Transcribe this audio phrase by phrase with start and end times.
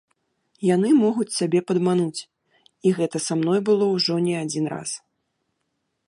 [0.75, 2.21] Яны могуць цябе падмануць,
[2.91, 4.89] і гэта са мной было ўжо не адзін раз.